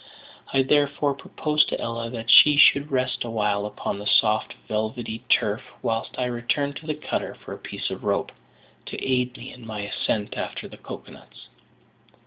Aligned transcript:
I 0.51 0.63
therefore 0.63 1.13
proposed 1.13 1.69
to 1.69 1.79
Ella 1.79 2.09
that 2.09 2.31
she 2.31 2.57
should 2.57 2.89
rest 2.91 3.23
awhile 3.23 3.67
upon 3.67 3.99
the 3.99 4.07
soft, 4.07 4.55
velvety 4.67 5.19
turf, 5.29 5.61
whilst 5.83 6.17
I 6.17 6.25
returned 6.25 6.75
to 6.77 6.87
the 6.87 6.95
cutter 6.95 7.35
for 7.35 7.53
a 7.53 7.57
piece 7.59 7.91
of 7.91 8.03
rope, 8.03 8.31
to 8.87 9.07
aid 9.07 9.37
me 9.37 9.53
in 9.53 9.63
my 9.63 9.81
ascent 9.81 10.35
after 10.35 10.67
the 10.67 10.77
cocoa 10.77 11.11
nuts. 11.11 11.49